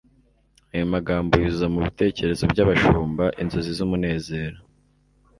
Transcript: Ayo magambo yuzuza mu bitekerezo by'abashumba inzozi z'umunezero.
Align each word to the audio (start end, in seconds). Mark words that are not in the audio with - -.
Ayo 0.73 0.85
magambo 0.93 1.31
yuzuza 1.35 1.67
mu 1.73 1.79
bitekerezo 1.85 2.43
by'abashumba 2.51 3.25
inzozi 3.41 3.71
z'umunezero. 3.77 4.59